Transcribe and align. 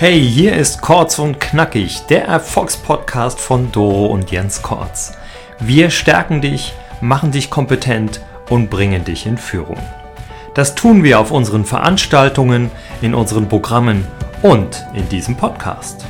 Hey, 0.00 0.18
hier 0.18 0.56
ist 0.56 0.80
Kurz 0.80 1.18
und 1.18 1.40
Knackig, 1.40 2.06
der 2.08 2.24
Erfolgspodcast 2.24 3.38
von 3.38 3.70
Doro 3.70 4.06
und 4.06 4.30
Jens 4.30 4.62
Kortz. 4.62 5.12
Wir 5.58 5.90
stärken 5.90 6.40
dich, 6.40 6.72
machen 7.02 7.32
dich 7.32 7.50
kompetent 7.50 8.22
und 8.48 8.70
bringen 8.70 9.04
dich 9.04 9.26
in 9.26 9.36
Führung. 9.36 9.76
Das 10.54 10.74
tun 10.74 11.04
wir 11.04 11.20
auf 11.20 11.30
unseren 11.30 11.66
Veranstaltungen, 11.66 12.70
in 13.02 13.12
unseren 13.12 13.46
Programmen 13.50 14.06
und 14.40 14.86
in 14.94 15.06
diesem 15.10 15.36
Podcast. 15.36 16.06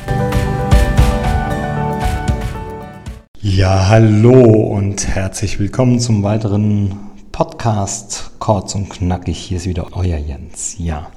Ja, 3.41 3.89
hallo 3.89 4.41
und 4.41 5.09
herzlich 5.09 5.59
willkommen 5.59 5.99
zum 5.99 6.23
weiteren 6.23 6.97
Podcast 7.33 8.31
Kurz 8.39 8.77
und 8.77 8.89
Knackig. 8.89 9.37
Hier 9.37 9.57
ist 9.57 9.67
wieder 9.67 9.89
euer 9.95 10.17
Jens. 10.17 10.77
Ja, 10.79 11.11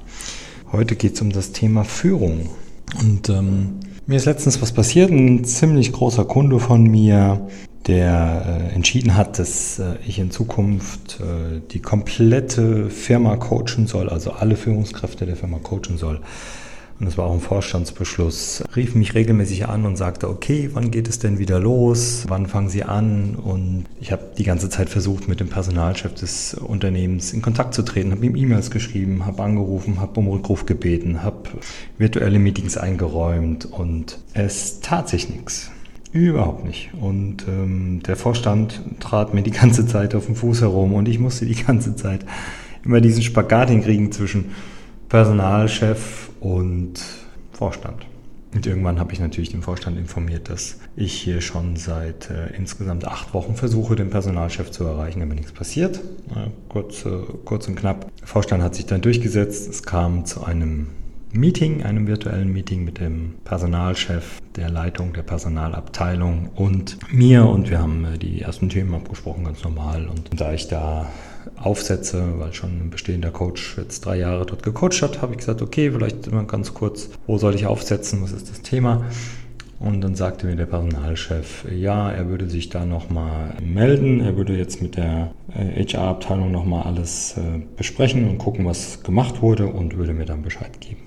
heute 0.72 0.96
geht 0.96 1.14
es 1.14 1.20
um 1.20 1.30
das 1.30 1.52
Thema 1.52 1.84
Führung. 1.84 2.50
Und 3.00 3.28
ähm, 3.28 3.80
mir 4.06 4.16
ist 4.16 4.26
letztens 4.26 4.60
was 4.60 4.72
passiert. 4.72 5.10
Ein 5.10 5.44
ziemlich 5.44 5.92
großer 5.92 6.24
Kunde 6.24 6.60
von 6.60 6.82
mir, 6.84 7.48
der 7.86 8.70
äh, 8.70 8.74
entschieden 8.74 9.16
hat, 9.16 9.38
dass 9.38 9.78
äh, 9.78 9.96
ich 10.06 10.18
in 10.18 10.30
Zukunft 10.30 11.20
äh, 11.20 11.60
die 11.70 11.80
komplette 11.80 12.90
Firma 12.90 13.36
coachen 13.36 13.86
soll, 13.86 14.08
also 14.08 14.32
alle 14.32 14.56
Führungskräfte 14.56 15.26
der 15.26 15.36
Firma 15.36 15.58
coachen 15.58 15.98
soll 15.98 16.20
und 17.00 17.06
das 17.06 17.18
war 17.18 17.26
auch 17.26 17.32
ein 17.32 17.40
Vorstandsbeschluss, 17.40 18.62
rief 18.76 18.94
mich 18.94 19.14
regelmäßig 19.14 19.68
an 19.68 19.84
und 19.84 19.96
sagte, 19.96 20.28
okay, 20.28 20.70
wann 20.74 20.92
geht 20.92 21.08
es 21.08 21.18
denn 21.18 21.38
wieder 21.38 21.58
los? 21.58 22.24
Wann 22.28 22.46
fangen 22.46 22.68
Sie 22.68 22.84
an? 22.84 23.34
Und 23.34 23.86
ich 24.00 24.12
habe 24.12 24.22
die 24.38 24.44
ganze 24.44 24.68
Zeit 24.68 24.88
versucht, 24.88 25.26
mit 25.26 25.40
dem 25.40 25.48
Personalchef 25.48 26.14
des 26.14 26.54
Unternehmens 26.54 27.32
in 27.32 27.42
Kontakt 27.42 27.74
zu 27.74 27.82
treten, 27.82 28.12
habe 28.12 28.24
ihm 28.24 28.36
E-Mails 28.36 28.70
geschrieben, 28.70 29.26
habe 29.26 29.42
angerufen, 29.42 30.00
habe 30.00 30.20
um 30.20 30.28
Rückruf 30.28 30.66
gebeten, 30.66 31.24
habe 31.24 31.50
virtuelle 31.98 32.38
Meetings 32.38 32.76
eingeräumt 32.76 33.66
und 33.66 34.18
es 34.32 34.80
tat 34.80 35.08
sich 35.08 35.28
nichts. 35.28 35.70
Überhaupt 36.12 36.64
nicht. 36.64 36.90
Und 37.00 37.48
ähm, 37.48 38.00
der 38.06 38.14
Vorstand 38.14 38.80
trat 39.00 39.34
mir 39.34 39.42
die 39.42 39.50
ganze 39.50 39.84
Zeit 39.84 40.14
auf 40.14 40.26
den 40.26 40.36
Fuß 40.36 40.60
herum 40.60 40.94
und 40.94 41.08
ich 41.08 41.18
musste 41.18 41.44
die 41.44 41.60
ganze 41.60 41.96
Zeit 41.96 42.24
immer 42.84 43.00
diesen 43.00 43.22
Spagat 43.22 43.70
hinkriegen 43.70 44.12
zwischen 44.12 44.52
Personalchef 45.14 46.30
und 46.40 46.94
Vorstand. 47.52 48.04
Und 48.52 48.66
irgendwann 48.66 48.98
habe 48.98 49.12
ich 49.12 49.20
natürlich 49.20 49.50
den 49.50 49.62
Vorstand 49.62 49.96
informiert, 49.96 50.50
dass 50.50 50.80
ich 50.96 51.12
hier 51.12 51.40
schon 51.40 51.76
seit 51.76 52.30
äh, 52.30 52.48
insgesamt 52.56 53.06
acht 53.06 53.32
Wochen 53.32 53.54
versuche, 53.54 53.94
den 53.94 54.10
Personalchef 54.10 54.72
zu 54.72 54.82
erreichen, 54.82 55.22
aber 55.22 55.34
nichts 55.34 55.52
passiert. 55.52 55.98
Äh, 56.30 56.50
kurz, 56.68 57.06
äh, 57.06 57.10
kurz 57.44 57.68
und 57.68 57.76
knapp. 57.76 58.10
Der 58.18 58.26
Vorstand 58.26 58.64
hat 58.64 58.74
sich 58.74 58.86
dann 58.86 59.02
durchgesetzt. 59.02 59.70
Es 59.70 59.84
kam 59.84 60.24
zu 60.24 60.42
einem 60.42 60.88
Meeting, 61.30 61.84
einem 61.84 62.08
virtuellen 62.08 62.52
Meeting 62.52 62.84
mit 62.84 62.98
dem 62.98 63.34
Personalchef, 63.44 64.40
der 64.56 64.68
Leitung 64.68 65.12
der 65.12 65.22
Personalabteilung 65.22 66.50
und 66.56 66.98
mir. 67.12 67.46
Und 67.46 67.70
wir 67.70 67.78
haben 67.78 68.04
äh, 68.04 68.18
die 68.18 68.40
ersten 68.40 68.68
Themen 68.68 68.92
abgesprochen, 68.92 69.44
ganz 69.44 69.62
normal. 69.62 70.08
Und 70.08 70.40
da 70.40 70.52
ich 70.52 70.66
da 70.66 71.06
aufsetze, 71.56 72.34
weil 72.38 72.52
schon 72.52 72.70
ein 72.70 72.90
bestehender 72.90 73.30
Coach 73.30 73.76
jetzt 73.78 74.04
drei 74.06 74.16
Jahre 74.18 74.46
dort 74.46 74.62
gecoacht 74.62 75.02
hat, 75.02 75.22
habe 75.22 75.32
ich 75.32 75.38
gesagt, 75.38 75.62
okay, 75.62 75.90
vielleicht 75.90 76.26
immer 76.26 76.44
ganz 76.44 76.74
kurz, 76.74 77.10
wo 77.26 77.38
soll 77.38 77.54
ich 77.54 77.66
aufsetzen, 77.66 78.22
was 78.22 78.32
ist 78.32 78.50
das 78.50 78.62
Thema? 78.62 79.04
Und 79.80 80.00
dann 80.00 80.14
sagte 80.14 80.46
mir 80.46 80.56
der 80.56 80.66
Personalchef, 80.66 81.66
ja, 81.70 82.10
er 82.10 82.28
würde 82.28 82.48
sich 82.48 82.70
da 82.70 82.86
nochmal 82.86 83.54
melden, 83.62 84.20
er 84.20 84.36
würde 84.36 84.56
jetzt 84.56 84.80
mit 84.80 84.96
der 84.96 85.32
HR-Abteilung 85.52 86.48
äh, 86.48 86.52
nochmal 86.52 86.84
alles 86.84 87.36
äh, 87.36 87.60
besprechen 87.76 88.28
und 88.28 88.38
gucken, 88.38 88.64
was 88.64 89.02
gemacht 89.02 89.42
wurde 89.42 89.66
und 89.66 89.96
würde 89.96 90.14
mir 90.14 90.24
dann 90.24 90.42
Bescheid 90.42 90.80
geben. 90.80 91.03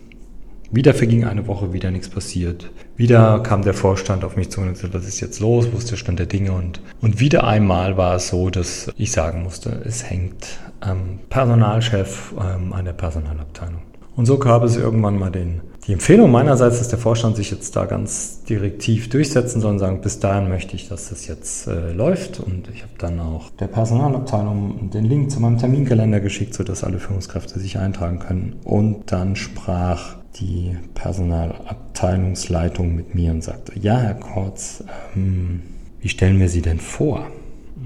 Wieder 0.72 0.94
verging 0.94 1.24
eine 1.24 1.48
Woche, 1.48 1.72
wieder 1.72 1.92
nichts 1.92 2.10
passiert. 2.10 2.70
Wieder 2.98 3.40
kam 3.40 3.62
der 3.62 3.74
Vorstand 3.74 4.24
auf 4.26 4.36
mich 4.36 4.50
zu 4.50 4.60
und 4.60 4.78
sagte, 4.78 4.98
was 4.98 5.08
ist 5.08 5.22
jetzt 5.22 5.40
los, 5.40 5.70
wo 5.72 5.78
ist 5.78 5.92
der 5.92 5.96
Stand 5.96 6.20
der 6.20 6.26
Dinge? 6.26 6.52
Und, 6.52 6.82
und 7.02 7.20
wieder 7.20 7.46
einmal 7.46 7.96
war 7.96 8.16
es 8.16 8.30
so, 8.30 8.50
dass 8.50 8.92
ich 8.98 9.12
sagen 9.12 9.44
musste, 9.44 9.82
es 9.86 10.10
hängt 10.10 10.60
am 10.82 11.20
Personalchef 11.30 12.34
ähm, 12.38 12.74
an 12.74 12.86
der 12.86 12.94
Personalabteilung. 12.94 13.82
Und 14.18 14.26
so 14.26 14.40
gab 14.40 14.64
es 14.64 14.76
irgendwann 14.76 15.20
mal 15.20 15.30
den, 15.30 15.62
die 15.86 15.94
Empfehlung 15.94 16.32
meinerseits, 16.32 16.80
dass 16.80 16.90
der 16.90 16.98
Vorstand 16.98 17.38
sich 17.38 17.52
jetzt 17.52 17.76
da 17.76 17.86
ganz 17.86 18.44
direktiv 18.44 19.10
durchsetzen 19.10 19.62
soll 19.62 19.74
und 19.74 19.80
sagen, 19.80 20.02
bis 20.02 20.20
dahin 20.20 20.50
möchte 20.50 20.76
ich, 20.76 20.90
dass 20.90 21.10
das 21.10 21.28
jetzt 21.28 21.68
äh, 21.68 21.94
läuft. 21.94 22.40
Und 22.40 22.68
ich 22.74 22.82
habe 22.82 22.94
dann 22.98 23.20
auch 23.20 23.52
der 23.52 23.68
Personalabteilung 23.68 24.90
den 24.90 25.06
Link 25.06 25.30
zu 25.30 25.40
meinem 25.40 25.60
Terminkalender 25.60 26.20
geschickt, 26.20 26.56
sodass 26.56 26.84
alle 26.84 27.00
Führungskräfte 27.00 27.60
sich 27.60 27.78
eintragen 27.78 28.18
können. 28.18 28.56
Und 28.64 29.12
dann 29.12 29.36
sprach 29.36 30.18
die 30.40 30.78
Personalabteilungsleitung 30.94 32.96
mit 32.96 33.16
mir 33.16 33.32
und 33.32 33.44
sagte, 33.44 33.80
ja, 33.80 34.00
Herr 34.00 34.16
Kortz, 34.16 34.84
ähm, 35.16 35.62
wie 36.00 36.10
stellen 36.10 36.40
wir 36.40 36.50
Sie 36.50 36.62
denn 36.62 36.80
vor? 36.80 37.28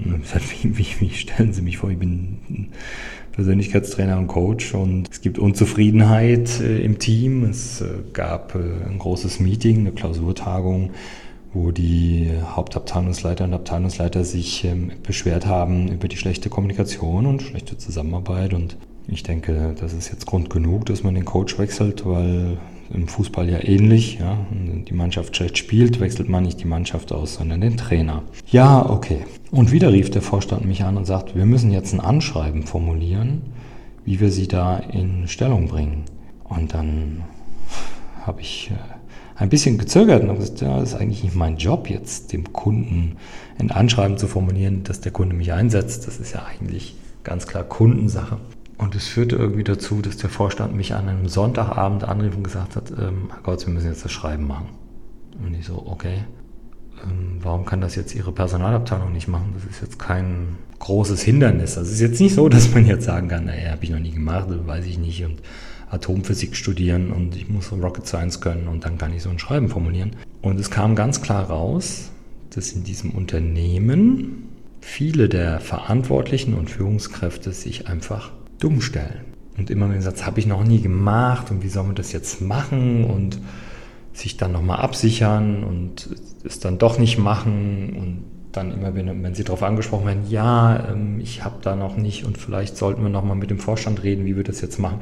Und 0.04 0.24
wie, 0.62 0.78
wie, 0.78 0.86
wie 1.00 1.10
stellen 1.10 1.52
Sie 1.52 1.62
mich 1.62 1.78
vor? 1.78 1.90
Ich 1.90 1.98
bin 1.98 2.68
Persönlichkeitstrainer 3.32 4.18
und 4.18 4.26
Coach 4.26 4.74
und 4.74 5.08
es 5.10 5.20
gibt 5.20 5.38
Unzufriedenheit 5.38 6.60
äh, 6.60 6.82
im 6.82 6.98
Team. 6.98 7.44
Es 7.44 7.80
äh, 7.80 7.88
gab 8.12 8.54
äh, 8.54 8.58
ein 8.88 8.98
großes 8.98 9.40
Meeting, 9.40 9.80
eine 9.80 9.92
Klausurtagung, 9.92 10.90
wo 11.52 11.70
die 11.70 12.30
Hauptabteilungsleiter 12.54 13.44
und 13.44 13.54
Abteilungsleiter 13.54 14.24
sich 14.24 14.64
ähm, 14.64 14.92
beschwert 15.02 15.46
haben 15.46 15.88
über 15.88 16.08
die 16.08 16.16
schlechte 16.16 16.50
Kommunikation 16.50 17.26
und 17.26 17.42
schlechte 17.42 17.78
Zusammenarbeit 17.78 18.54
und 18.54 18.76
ich 19.08 19.22
denke, 19.22 19.74
das 19.78 19.92
ist 19.92 20.10
jetzt 20.10 20.26
Grund 20.26 20.50
genug, 20.50 20.86
dass 20.86 21.02
man 21.02 21.14
den 21.14 21.24
Coach 21.24 21.58
wechselt, 21.58 22.06
weil 22.06 22.58
im 22.92 23.08
Fußball 23.08 23.48
ja 23.48 23.62
ähnlich, 23.62 24.18
ja, 24.18 24.38
die 24.50 24.92
Mannschaft 24.92 25.36
schlecht 25.36 25.56
spielt, 25.58 26.00
wechselt 26.00 26.28
man 26.28 26.44
nicht 26.44 26.60
die 26.60 26.66
Mannschaft 26.66 27.12
aus, 27.12 27.34
sondern 27.34 27.60
den 27.60 27.76
Trainer. 27.76 28.22
Ja, 28.50 28.88
okay. 28.88 29.24
Und 29.50 29.72
wieder 29.72 29.92
rief 29.92 30.10
der 30.10 30.22
Vorstand 30.22 30.66
mich 30.66 30.84
an 30.84 30.96
und 30.96 31.06
sagt, 31.06 31.34
wir 31.34 31.46
müssen 31.46 31.70
jetzt 31.70 31.92
ein 31.92 32.00
Anschreiben 32.00 32.64
formulieren, 32.64 33.42
wie 34.04 34.20
wir 34.20 34.30
sie 34.30 34.48
da 34.48 34.76
in 34.76 35.26
Stellung 35.28 35.68
bringen. 35.68 36.04
Und 36.44 36.74
dann 36.74 37.22
habe 38.26 38.42
ich 38.42 38.70
äh, 38.70 39.40
ein 39.40 39.48
bisschen 39.48 39.78
gezögert 39.78 40.22
und 40.22 40.36
gesagt, 40.36 40.60
ja, 40.60 40.78
das 40.78 40.90
ist 40.90 41.00
eigentlich 41.00 41.24
nicht 41.24 41.34
mein 41.34 41.56
Job 41.56 41.88
jetzt, 41.88 42.32
dem 42.32 42.52
Kunden 42.52 43.16
ein 43.58 43.70
Anschreiben 43.70 44.18
zu 44.18 44.26
formulieren, 44.28 44.84
dass 44.84 45.00
der 45.00 45.12
Kunde 45.12 45.34
mich 45.34 45.52
einsetzt. 45.52 46.06
Das 46.06 46.18
ist 46.18 46.34
ja 46.34 46.44
eigentlich 46.44 46.94
ganz 47.24 47.46
klar 47.46 47.64
Kundensache. 47.64 48.38
Und 48.82 48.96
es 48.96 49.06
führte 49.06 49.36
irgendwie 49.36 49.62
dazu, 49.62 50.02
dass 50.02 50.16
der 50.16 50.28
Vorstand 50.28 50.74
mich 50.74 50.92
an 50.92 51.08
einem 51.08 51.28
Sonntagabend 51.28 52.02
anrief 52.02 52.36
und 52.36 52.42
gesagt 52.42 52.74
hat, 52.74 52.90
ähm, 52.90 53.28
Herr 53.30 53.40
Gott, 53.44 53.64
wir 53.64 53.72
müssen 53.72 53.86
jetzt 53.86 54.04
das 54.04 54.10
Schreiben 54.10 54.44
machen. 54.44 54.70
Und 55.40 55.54
ich 55.54 55.66
so, 55.66 55.86
okay, 55.86 56.24
ähm, 57.04 57.38
warum 57.40 57.64
kann 57.64 57.80
das 57.80 57.94
jetzt 57.94 58.12
Ihre 58.12 58.32
Personalabteilung 58.32 59.12
nicht 59.12 59.28
machen? 59.28 59.52
Das 59.54 59.64
ist 59.70 59.82
jetzt 59.82 60.00
kein 60.00 60.56
großes 60.80 61.22
Hindernis. 61.22 61.78
Also 61.78 61.90
es 61.90 61.94
ist 61.94 62.00
jetzt 62.00 62.20
nicht 62.20 62.34
so, 62.34 62.48
dass 62.48 62.74
man 62.74 62.84
jetzt 62.84 63.04
sagen 63.04 63.28
kann, 63.28 63.44
naja, 63.44 63.70
habe 63.70 63.84
ich 63.84 63.90
noch 63.90 64.00
nie 64.00 64.10
gemacht, 64.10 64.48
weiß 64.48 64.84
ich 64.86 64.98
nicht. 64.98 65.24
Und 65.24 65.42
Atomphysik 65.88 66.56
studieren 66.56 67.12
und 67.12 67.36
ich 67.36 67.48
muss 67.48 67.70
Rocket 67.70 68.08
Science 68.08 68.40
können 68.40 68.66
und 68.66 68.84
dann 68.84 68.98
kann 68.98 69.14
ich 69.14 69.22
so 69.22 69.30
ein 69.30 69.38
Schreiben 69.38 69.68
formulieren. 69.68 70.16
Und 70.40 70.58
es 70.58 70.72
kam 70.72 70.96
ganz 70.96 71.22
klar 71.22 71.44
raus, 71.44 72.10
dass 72.50 72.72
in 72.72 72.82
diesem 72.82 73.12
Unternehmen 73.12 74.48
viele 74.80 75.28
der 75.28 75.60
Verantwortlichen 75.60 76.54
und 76.54 76.68
Führungskräfte 76.68 77.52
sich 77.52 77.86
einfach 77.86 78.32
dumm 78.62 78.80
stellen. 78.80 79.32
Und 79.58 79.70
immer 79.70 79.88
wenn 79.88 79.96
gesagt, 79.96 80.18
das 80.18 80.26
habe 80.26 80.40
ich 80.40 80.46
noch 80.46 80.64
nie 80.64 80.80
gemacht 80.80 81.50
und 81.50 81.62
wie 81.62 81.68
soll 81.68 81.84
man 81.84 81.94
das 81.94 82.12
jetzt 82.12 82.40
machen 82.40 83.04
und 83.04 83.38
sich 84.12 84.36
dann 84.36 84.52
nochmal 84.52 84.78
absichern 84.78 85.64
und 85.64 86.10
es 86.44 86.60
dann 86.60 86.78
doch 86.78 86.98
nicht 86.98 87.18
machen 87.18 87.96
und 87.98 88.24
dann 88.52 88.72
immer, 88.72 88.94
wenn, 88.94 89.22
wenn 89.22 89.34
sie 89.34 89.44
darauf 89.44 89.62
angesprochen 89.62 90.06
werden, 90.06 90.24
ja, 90.28 90.90
ähm, 90.90 91.20
ich 91.20 91.44
habe 91.44 91.56
da 91.62 91.74
noch 91.74 91.96
nicht 91.96 92.24
und 92.24 92.36
vielleicht 92.38 92.76
sollten 92.76 93.02
wir 93.02 93.08
nochmal 93.08 93.36
mit 93.36 93.50
dem 93.50 93.58
Vorstand 93.58 94.02
reden, 94.02 94.26
wie 94.26 94.36
wir 94.36 94.44
das 94.44 94.60
jetzt 94.60 94.78
machen. 94.78 95.00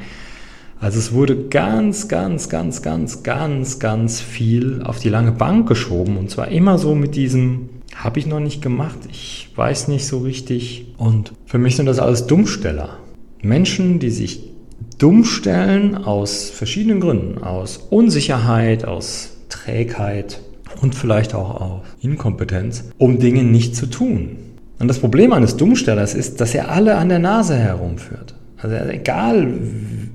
Also 0.78 0.98
es 0.98 1.12
wurde 1.12 1.48
ganz, 1.48 2.08
ganz, 2.08 2.48
ganz, 2.48 2.80
ganz, 2.80 3.22
ganz, 3.22 3.78
ganz 3.78 4.20
viel 4.20 4.82
auf 4.82 4.98
die 4.98 5.10
lange 5.10 5.32
Bank 5.32 5.68
geschoben 5.68 6.16
und 6.16 6.30
zwar 6.30 6.48
immer 6.48 6.78
so 6.78 6.94
mit 6.94 7.16
diesem, 7.16 7.68
habe 7.94 8.18
ich 8.18 8.26
noch 8.26 8.40
nicht 8.40 8.62
gemacht, 8.62 8.98
ich 9.10 9.50
weiß 9.54 9.88
nicht 9.88 10.06
so 10.06 10.18
richtig 10.20 10.86
und 10.96 11.32
für 11.44 11.58
mich 11.58 11.76
sind 11.76 11.86
das 11.86 11.98
alles 11.98 12.26
Dummsteller. 12.26 12.98
Menschen, 13.42 13.98
die 13.98 14.10
sich 14.10 14.50
dumm 14.98 15.24
stellen 15.24 15.96
aus 15.96 16.50
verschiedenen 16.50 17.00
Gründen, 17.00 17.42
aus 17.42 17.78
Unsicherheit, 17.90 18.84
aus 18.84 19.36
Trägheit 19.48 20.40
und 20.80 20.94
vielleicht 20.94 21.34
auch 21.34 21.60
aus 21.60 21.80
Inkompetenz, 22.00 22.90
um 22.98 23.18
Dinge 23.18 23.42
nicht 23.42 23.74
zu 23.74 23.86
tun. 23.86 24.36
Und 24.78 24.88
das 24.88 24.98
Problem 24.98 25.32
eines 25.32 25.56
Dummstellers 25.56 26.14
ist, 26.14 26.40
dass 26.40 26.54
er 26.54 26.70
alle 26.70 26.96
an 26.96 27.08
der 27.08 27.18
Nase 27.18 27.56
herumführt. 27.56 28.34
Also 28.56 28.76
egal, 28.76 29.46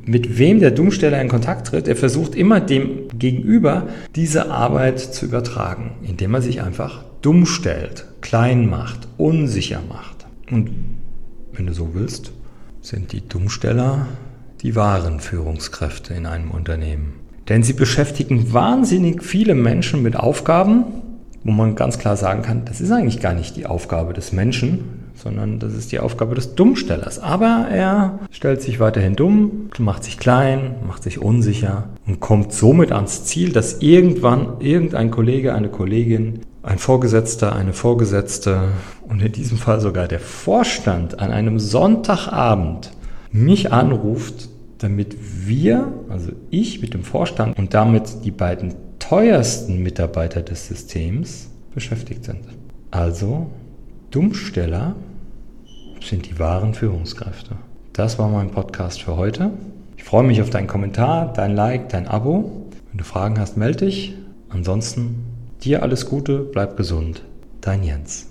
mit 0.06 0.38
wem 0.38 0.60
der 0.60 0.72
Dummsteller 0.72 1.20
in 1.20 1.30
Kontakt 1.30 1.68
tritt, 1.68 1.88
er 1.88 1.96
versucht 1.96 2.36
immer 2.36 2.60
dem 2.60 3.08
Gegenüber 3.18 3.88
diese 4.16 4.52
Arbeit 4.52 5.00
zu 5.00 5.26
übertragen, 5.26 5.94
indem 6.08 6.36
er 6.36 6.42
sich 6.42 6.62
einfach 6.62 7.04
dumm 7.22 7.48
stellt, 7.48 8.06
klein 8.22 8.70
macht, 8.70 9.08
unsicher 9.18 9.82
macht. 9.90 10.28
Und 10.52 10.70
wenn 11.54 11.66
du 11.66 11.74
so 11.74 11.90
willst, 11.94 12.32
sind 12.86 13.14
die 13.14 13.28
Dummsteller 13.28 14.06
die 14.62 14.76
wahren 14.76 15.20
Führungskräfte 15.20 16.14
in 16.14 16.26
einem 16.26 16.52
Unternehmen. 16.52 17.14
Denn 17.50 17.64
sie 17.64 17.74
beschäftigen 17.74 18.54
wahnsinnig 18.54 19.24
viele 19.24 19.56
Menschen 19.56 20.04
mit 20.04 20.16
Aufgaben, 20.16 20.86
wo 21.44 21.52
man 21.52 21.76
ganz 21.76 22.00
klar 22.00 22.16
sagen 22.16 22.42
kann, 22.42 22.66
das 22.66 22.82
ist 22.82 22.92
eigentlich 22.92 23.20
gar 23.20 23.34
nicht 23.34 23.56
die 23.56 23.66
Aufgabe 23.66 24.14
des 24.14 24.32
Menschen, 24.34 25.06
sondern 25.16 25.60
das 25.60 25.74
ist 25.74 25.92
die 25.92 26.00
Aufgabe 26.00 26.36
des 26.36 26.56
Dummstellers. 26.56 27.20
Aber 27.20 27.68
er 27.72 28.20
stellt 28.32 28.62
sich 28.62 28.80
weiterhin 28.80 29.16
dumm, 29.16 29.70
macht 29.78 30.04
sich 30.04 30.18
klein, 30.18 30.76
macht 30.88 31.04
sich 31.04 31.20
unsicher 31.20 31.90
und 32.06 32.20
kommt 32.20 32.54
somit 32.54 32.92
ans 32.92 33.26
Ziel, 33.26 33.52
dass 33.52 33.82
irgendwann 33.82 34.60
irgendein 34.60 35.12
Kollege, 35.12 35.54
eine 35.54 35.70
Kollegin, 35.70 36.42
ein 36.66 36.80
Vorgesetzter, 36.80 37.56
eine 37.56 37.74
Vorgesetzte 37.74 38.70
und 39.08 39.22
in 39.22 39.32
diesem 39.32 39.58
Fall 39.58 39.80
sogar 39.80 40.08
der 40.08 40.20
Vorstand 40.20 41.20
an 41.20 41.32
einem 41.32 41.60
Sonntagabend 41.60 42.92
mich 43.32 43.72
anruft, 43.72 44.50
damit 44.80 45.16
wir, 45.48 45.94
also 46.10 46.32
ich 46.50 46.82
mit 46.82 46.94
dem 46.94 47.04
Vorstand 47.04 47.58
und 47.58 47.74
damit 47.74 48.26
die 48.26 48.32
beiden 48.32 48.74
teuersten 48.98 49.84
Mitarbeiter 49.84 50.42
des 50.42 50.68
Systems 50.68 51.50
beschäftigt 51.74 52.26
sind. 52.26 52.42
Also 52.90 53.48
Dummsteller 54.10 54.96
sind 56.02 56.30
die 56.30 56.40
wahren 56.40 56.74
Führungskräfte. 56.74 57.58
Das 57.94 58.18
war 58.18 58.28
mein 58.28 58.50
Podcast 58.50 59.04
für 59.04 59.16
heute. 59.18 59.52
Ich 59.98 60.04
freue 60.04 60.24
mich 60.24 60.42
auf 60.42 60.50
deinen 60.50 60.68
Kommentar, 60.68 61.32
dein 61.34 61.56
Like, 61.56 61.90
dein 61.90 62.08
Abo. 62.08 62.66
Wenn 62.90 62.98
du 62.98 63.04
Fragen 63.04 63.40
hast, 63.40 63.56
melde 63.56 63.86
dich. 63.86 64.16
Ansonsten 64.50 65.35
dir 65.64 65.84
alles 65.84 66.06
Gute, 66.06 66.40
bleib 66.40 66.78
gesund. 66.78 67.22
Dein 67.62 67.84
Jens. 67.84 68.28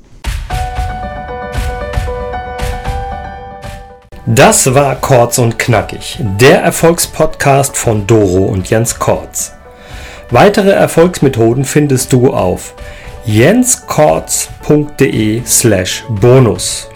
Das 4.26 4.74
war 4.74 4.96
Kurz 4.96 5.38
und 5.38 5.58
Knackig, 5.58 6.18
der 6.40 6.62
Erfolgspodcast 6.62 7.76
von 7.76 8.06
Doro 8.06 8.46
und 8.46 8.70
Jens 8.70 8.98
Kortz. 8.98 9.52
Weitere 10.30 10.70
Erfolgsmethoden 10.70 11.66
findest 11.66 12.10
du 12.12 12.32
auf 12.32 12.74
jenskortz.de 13.26 15.42
slash 15.44 16.04
bonus. 16.08 16.88